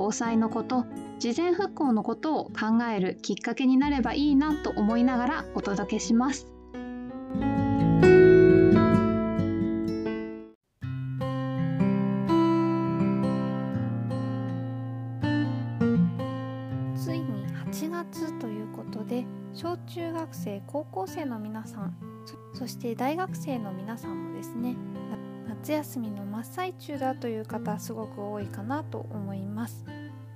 [0.00, 0.86] 防災のこと
[1.18, 6.46] 事前復興のことを考えるきっかけになればいいなと思いながらお届けします。
[16.96, 21.94] ついに8月ということで小中学生高校生の皆さん
[22.54, 24.76] そして大学生の皆さんもですね
[25.60, 29.84] 夏休みの真っ最中だという方すごく多いかなと思います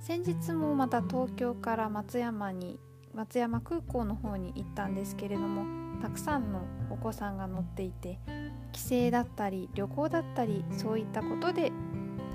[0.05, 2.79] 先日もまた東京から松山に
[3.15, 5.65] 松山空港の方に行ったんですけれども
[5.99, 8.19] たくさんのお子さんが乗っていて
[8.71, 11.71] 帰省だったり旅行だったりそういったことで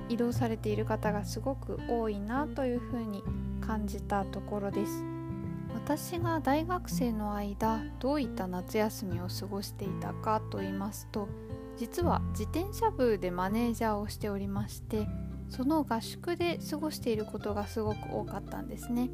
[0.09, 3.23] 移動されている方がすごく多いなというふうに
[3.61, 5.05] 感じたところです。
[5.73, 11.29] 私が大学生の間どういった夏休みを過ごしていたかと言いますと
[11.77, 15.07] 実は自転車部でマネージャーをしておりまして
[15.51, 19.11] その合宿で過ごしていることがすごく多かったんですね。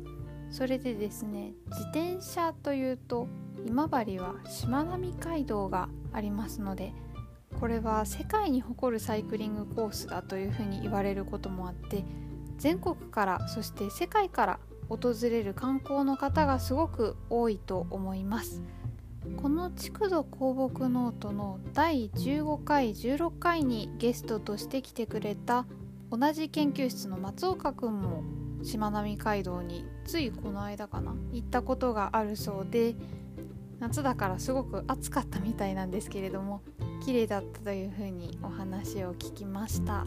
[0.51, 3.27] それでですね自転車というと
[3.67, 6.93] 今治はしまなみ海道がありますので
[7.59, 12.05] これは世界に誇るサイクリングコースだというふうに言われることもあって
[12.59, 18.63] 全国からそして世界から訪れる観光の方がすごく多いと思います。
[19.37, 25.67] この築土鉱木ノートの第15回16回にゲストとして来てくれた
[26.11, 28.23] 同じ研究室の松岡くんも
[28.63, 32.95] しまなみ海道についこの間かな行ったことがあるそうで
[33.79, 36.63] 夏だからすごく暑かったみたいなんですけれども
[37.05, 40.07] 綺麗だったというふうにお話を聞きました。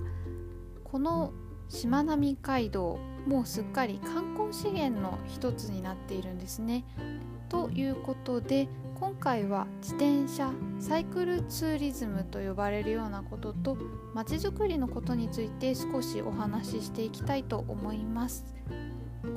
[0.84, 1.32] この
[1.70, 6.84] しまなみ海道もうすっかり観光資源の一つになっているんですね。
[7.48, 8.68] ということで
[9.00, 13.78] 今回は自転車サイクルツーリズムと呼ばれるようなことと
[14.14, 18.46] まちづくりのことについて少しお話ししていきたいと思います。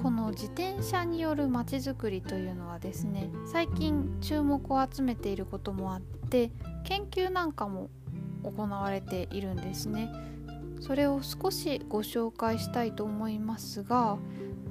[0.02, 6.50] この自転車によるまちづくりというのはですね最近注目を集めていることもあって
[6.84, 7.88] 研究なんかも
[8.42, 10.12] 行われているんですね。
[10.80, 14.18] それを少しご紹介したいと思いますが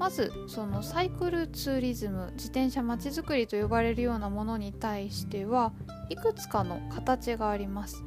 [0.02, 5.74] まずそのサイクルツーリズム自転車まちづくりと呼ばれるようなものに対しては
[6.10, 8.04] いくつかの形があります。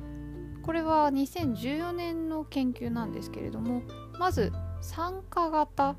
[0.65, 3.83] これは2014年の研究なんですけれども
[4.19, 4.51] まず
[4.81, 5.95] 参加型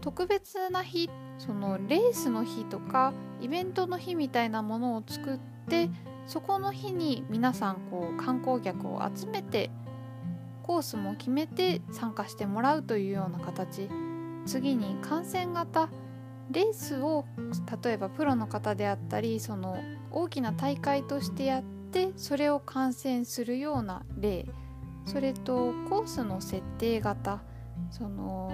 [0.00, 5.38] 特別な日そのレースの日とかイベントの日みたいなものを作っ
[5.68, 5.88] て
[6.26, 9.70] そこの日に皆さんこう観光客を集めて
[10.64, 13.88] コースも決めて参加してもらうというような形
[14.48, 15.90] 次に観戦型
[16.50, 17.26] レースを
[17.84, 19.76] 例えばプロの方であったりその
[20.10, 24.46] 大きな大会としてやってそれを観戦するような例
[25.04, 27.42] それとコースの設定型
[27.90, 28.50] その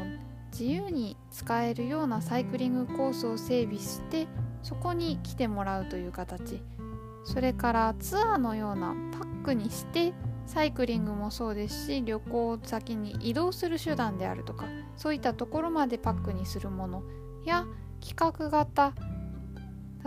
[0.51, 4.27] 自由に使えるようなサイクリングコースを整備して
[4.65, 6.61] そこに来てもらうという形。
[7.25, 10.13] それからツアーのようなパックにして
[10.47, 14.67] サイクリングもそうですし旅行先に移動する手段であるとか
[14.97, 17.03] そういったところまでパックにするもの
[17.45, 17.67] や
[18.01, 18.95] 企画型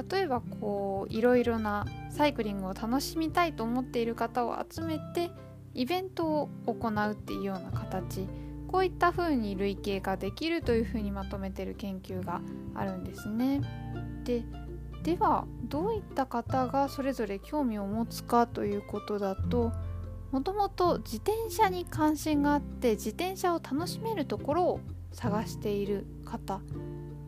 [0.09, 5.31] 例えばこういろいろなサイクリングを楽しみたいと思っている方を集めて
[5.73, 8.27] イベントを行うっていうような形
[8.67, 12.41] こういった風に類型ができるというふうにまとめてる研究が
[12.75, 13.61] あるんですね。
[14.23, 14.43] で
[15.03, 19.71] ではどういった方がそれぞれ興味を持つかということだと
[20.31, 24.79] もともと自転車に関心があって自転車を楽しめるところを
[25.13, 26.61] 探している方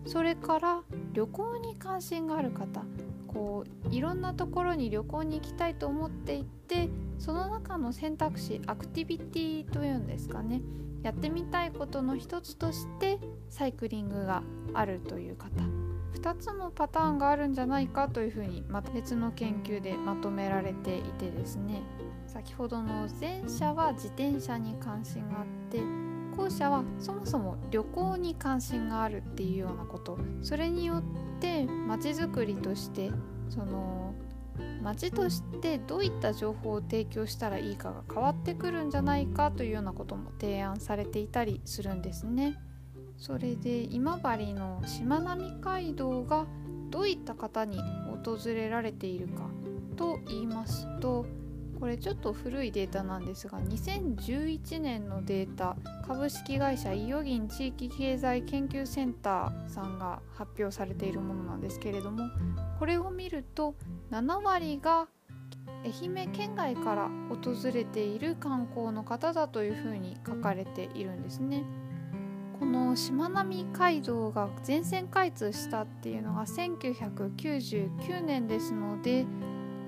[0.05, 0.81] それから
[1.13, 2.83] 旅行に関心がある方
[3.27, 10.61] こういろんなところに旅行に行きたいと思っていてその中の選択肢アクティビティというんですかね
[11.03, 13.19] やってみたいことの一つとして
[13.49, 14.43] サイクリングが
[14.73, 15.49] あるという方
[16.15, 21.81] 2つのパターンがあるんじゃないかというふうにまた別の研究でまとめられていてですね。
[22.31, 25.81] 先ほどの前者は自転車に関心があって
[26.37, 31.03] 後者はそもそも旅行に関心があるっていうようなことそれによっ
[31.41, 33.11] て街づくりとして
[33.49, 34.13] その
[34.83, 42.57] 街としてどういった情報を提供したらいいかが変わってくるんじゃないかというようなことも提案されていたりするんですね。
[43.17, 46.45] それで今治のしまなみ海道が
[46.89, 47.77] どういった方に
[48.23, 49.49] 訪れられているか
[49.97, 51.25] と言いますと
[51.79, 62.29] これちょっと古いデータなんですが2011年のデータ株式会社伊予銀地域経済研究センターさんが発表されているものなんですけれども
[62.79, 63.75] これを見ると
[64.11, 65.07] 7割が
[65.85, 71.63] 愛媛県外から訪れている観光の方だというふうに書かれているんですね。
[72.59, 79.25] このしまなみ海道が全線開通したっていうのが1999年ですので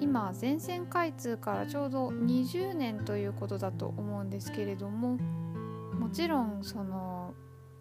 [0.01, 5.17] 今全線開通からちょうど20年ということだと思うんですけれども
[5.93, 7.33] もちろんその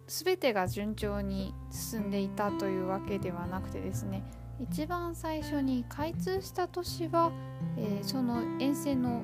[0.07, 4.23] 全てが順調に進んでいたというわけではなくてですね
[4.59, 7.31] 一番最初に開通した年は、
[7.77, 9.23] えー、その沿線の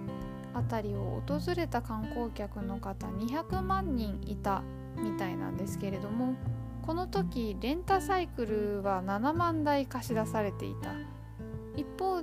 [0.55, 4.63] 辺りを訪れた観光客の方200万人いた
[4.97, 6.35] みたいなんですけれども
[6.81, 11.16] この時レンタサイクルは7万台貸し出されていた。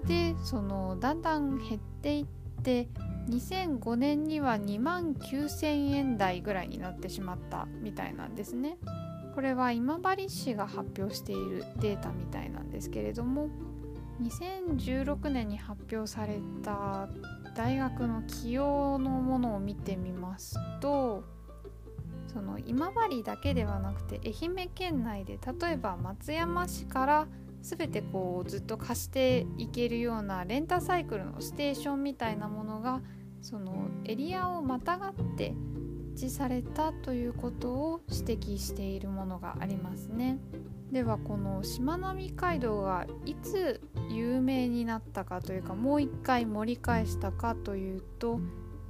[0.07, 2.89] でそのだんだん減っていって
[3.29, 8.77] 2005年には2万9000円台ぐらいになってしまったみたいなんですね。
[9.35, 13.49] これは今治市が発表しているデータみたいなんですけれども
[14.23, 17.09] 2016年に発表された
[17.57, 21.25] 大学の起用のものを見てみますと
[22.33, 27.27] その今治だけではなくて愛媛県内で例えば松山市から
[27.65, 33.01] 全てこうずっと貸していけるようなレンタサイクルのステーションみたいなものが
[33.41, 35.55] そのエリアをまたがって
[36.15, 40.39] 設置されたということを指摘しているものがありますね。
[40.93, 43.81] ではこのしまなみ海道がいつ
[44.11, 48.39] 有名になったかというかもう一回盛り返したかというと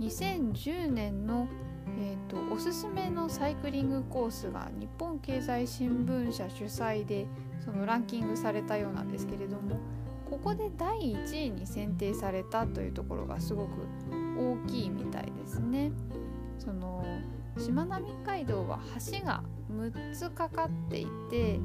[0.01, 1.49] 2010年の
[1.99, 7.27] えーと、おすすめのサイクリングコースが日本経済新聞社主催で
[7.65, 9.79] そのランキングされたようなんですけれども
[10.29, 13.71] ここで第1位に選定されたというところがすごく
[14.37, 15.93] 大きいみたいですね。
[16.59, 17.05] その
[17.59, 18.81] しまなみ海道は
[19.13, 21.61] 橋が6つかかっていて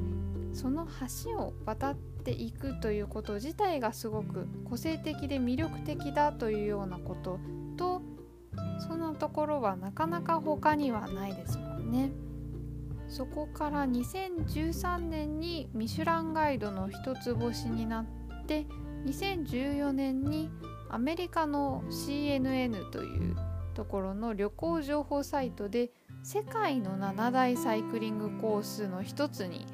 [0.52, 0.86] その
[1.24, 7.38] 橋を渡っていくということ自体がすごく個性的で魅力的だというようなこと
[7.76, 7.89] と
[9.20, 12.10] ところはなかなか他にはないですもんね。
[13.06, 18.66] そこから2013年にミシュランガイドの一つ星になって
[19.04, 20.48] 2014年に
[20.88, 23.36] アメリカの CNN という
[23.74, 25.90] ところの旅行情報サイトで
[26.22, 29.66] 世界の7大サイクリングコースの一つに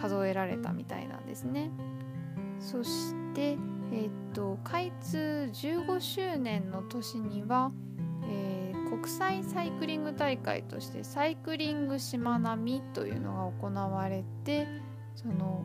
[0.00, 1.70] 数えられたみたいなんですね。
[2.60, 3.52] そして、
[3.92, 7.72] えー、っと開通15周年の年には、
[8.94, 14.68] 国際サイクリング大会としてサイクリングしまなみというのが行われて
[15.16, 15.64] その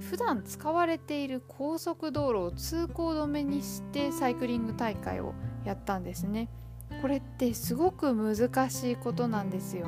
[0.00, 5.32] 普段使われている高速道路を通行止めにしてサイクリング大会を
[5.64, 6.50] やったんですね。
[7.00, 9.86] これってすごく難しいことなんですよ。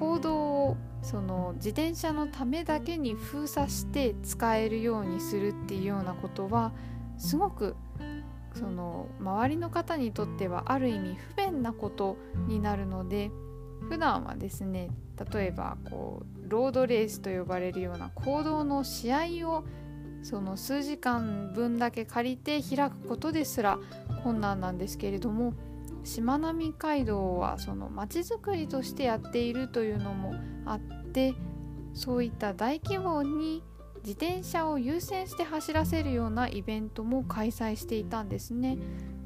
[0.00, 6.72] 行動をその自転車のためだけに封鎖して使えるようにするっていうようなことは
[7.16, 7.76] すごく
[8.58, 12.16] その周りの方にとってはある意味不便なこと
[12.48, 13.30] になるので
[13.88, 14.90] 普段はですね
[15.32, 19.64] 例えばこうロードレースと呼ばれるような行動の試合を
[20.22, 23.78] その数時間分だけ借りて開くことですら
[24.24, 25.54] 困難なんですけれども
[26.02, 31.34] しまなみ海道はそのまちづくりとしてやっているというのもあって
[31.94, 33.62] そういった大規模に
[34.06, 38.78] 自転車を優先して走らせるようなイベントも開催していたんですね。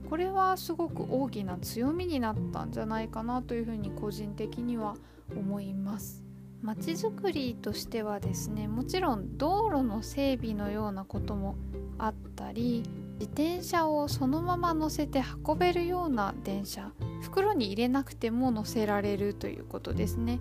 [0.09, 4.97] これはすごく大きな強みになったんじゃないかなというふうに個人的には
[5.37, 6.25] 思います。
[6.63, 11.57] まちづくりとしてはですねもちろん道路の整備のようなことも
[11.99, 12.83] あったり
[13.19, 20.41] 自転車をそのまま乗せて運べるような電車袋に入れなくても乗せられるということですね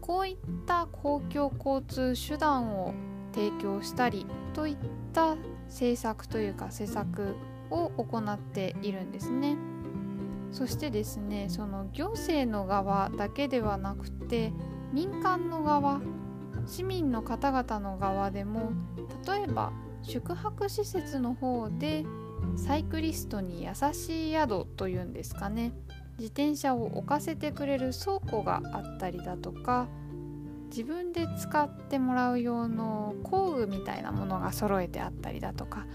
[0.00, 2.94] こういった公共交通手段を
[3.36, 4.76] 提供したりといっ
[5.12, 7.36] た政策というか施策
[7.70, 9.56] を行っているんですね。
[10.52, 14.52] そしてですねその行政の側だけではなくて
[14.92, 16.00] 民間の側
[16.66, 18.70] 市民の方々の側でも
[19.26, 22.06] 例えば宿泊施設の方で
[22.56, 25.72] サイクリストに優しい宿というんですかね
[26.18, 29.88] 自転車を置かせてくれる倉庫があったりだとか
[30.76, 35.86] 自分で使ってもらう用の工具みたいなものが揃えてあったりだとか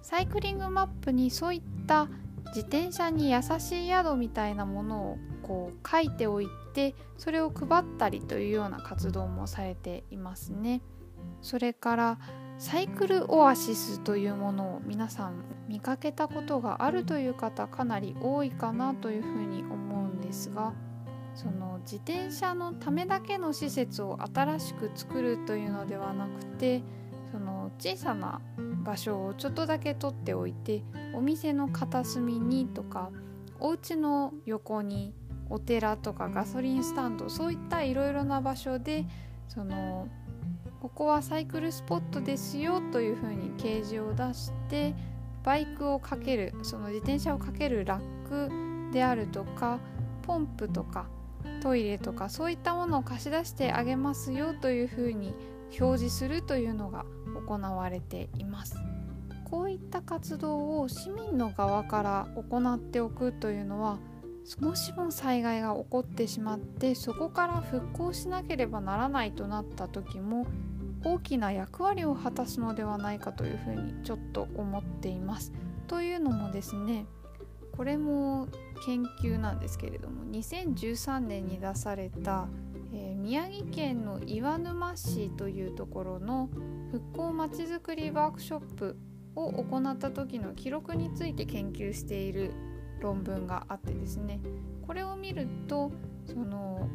[0.00, 2.08] サイクリングマップにそういった
[2.54, 10.80] 自転車に優しい宿みたいなものをこう書いておいてそれを配ったりというような活動もされていますね。
[11.42, 12.18] それから
[12.56, 20.72] サイクルオアシスというものを皆さん見かけたことがあるという方かなり多いかなというふうに思うんですが
[21.34, 26.82] その自転車のためだけの施設を新しく作るというのではなくて
[27.30, 28.40] その小さな
[28.84, 30.82] 場所をちょっとだけ取っておいて
[31.14, 33.10] お店の片隅にとか
[33.58, 35.14] お家の横に
[35.48, 39.06] お寺とかガソリンスタンドそういったいろいろな場所で
[39.48, 40.08] その
[40.80, 44.94] ここはサイクルスポットですよというふうに掲示を出して
[45.44, 49.78] バイクをかけるその自転車をかけるラックであるとか
[50.22, 51.06] ポンプとか
[51.60, 55.34] トイレとかそういったものを貸し出してあげますよというふうに
[55.80, 57.04] 表示するというのが
[57.46, 58.76] 行われています
[59.44, 63.98] こういった活動を市民の側から行っておくというのは
[64.60, 70.46] もしも災害が起こってしまってそこから復興しなければならないとなった時も
[71.04, 75.52] 大きな役割を果たすのではないかというふうにちょっと思っています。
[75.88, 77.06] というのもですね
[77.72, 78.48] これも
[78.84, 82.48] 研究なんですけれども2013年に出された、
[82.92, 86.48] えー、宮城県の岩沼市というところの
[86.90, 88.96] 復興まちづくりワークショップ
[89.34, 92.52] を行った時の記録について研究している
[93.00, 94.40] 論文があってですね
[94.86, 95.90] これを見ると
[96.26, 96.88] その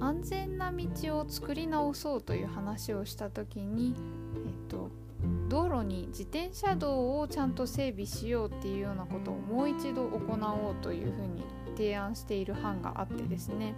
[0.00, 3.94] 安全な道を作り直そうという話をした時に、
[4.46, 4.90] えっと、
[5.50, 11.44] 道路に自転車道をちゃんと整備しようっていうようなことをもう一度行おうというふうに
[11.76, 13.74] 提案している班があってですね。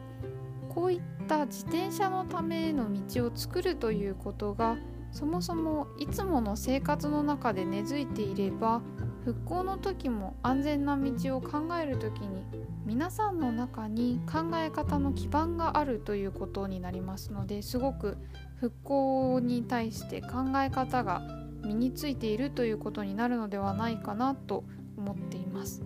[0.69, 4.76] こういった自転車のための道を作るということが
[5.11, 8.81] そもそもいつもの生活の中で根付いていれば
[9.25, 12.43] 復興の時も安全な道を考える時に
[12.87, 18.17] 皆さんの中に考え方の基盤があるということになりますのですごく
[18.57, 24.64] 復興に対して考え方が身についているということになるのではないかなと
[24.97, 25.83] 思っています。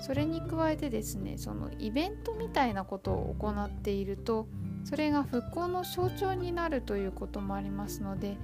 [0.00, 4.48] それに加えてですねそのイベントみたいなことを行っていると
[4.84, 8.36] それが復興の象徴になるということもありますので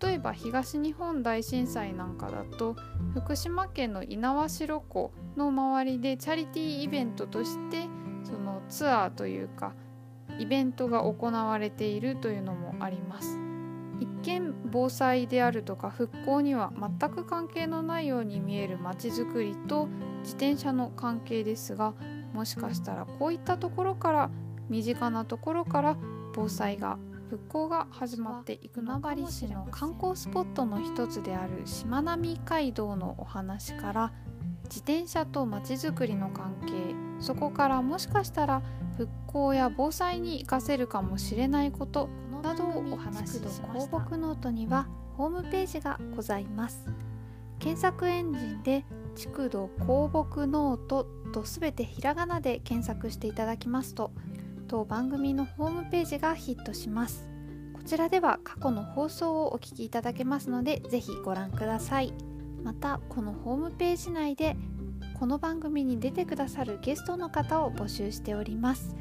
[0.00, 2.76] 例えば東日本大震災なんかだと
[3.14, 7.88] 福島県の猪苗代湖の周りでチャリティーイベントとして
[8.24, 9.74] そのツアーというか
[10.38, 13.38] イベントが行われているというのもあります
[14.02, 19.86] 一見防災であるとか復興には全く関係のないように見えるまちづくりと
[20.22, 21.94] 自転車の関係ですが
[22.32, 24.30] もしかしたらこういったところから
[24.68, 25.96] 身近なところから
[26.34, 26.98] 防災が
[27.30, 34.12] 復興が始まっていくのかも市の観光スポットの一つであるしまなみ海道のお話から
[34.64, 36.72] 自転車とまちづくりの関係
[37.20, 38.62] そこからもしかしたら
[38.96, 42.08] 復興や防災に生かせるかもしれないこと
[42.42, 43.66] などをお話ししました。
[43.68, 46.86] 構木ノートにはホームページがございます
[47.58, 48.84] 検索エンジンで
[49.14, 54.10] 「築土構木ノート」とすべてひらがなで検索していただきますと
[54.68, 57.28] 当番組のホームページがヒットします。
[57.72, 62.14] こちらでは過去の放送をお聞きいただけますのでぜひご覧ください。
[62.62, 64.56] またこのホームページ内で
[65.18, 68.94] この番組に出てくださるゲストの方を募集しております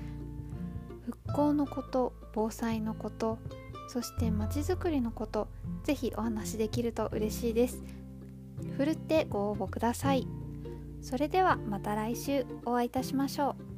[1.31, 3.39] 復興のこと防災のこと
[3.88, 5.47] そしてまちづくりのこと
[5.83, 7.81] ぜひお話しできると嬉しいです。
[8.75, 10.27] ふるってご応募ください。
[11.01, 13.70] それではまた来週お会いいたしましょう。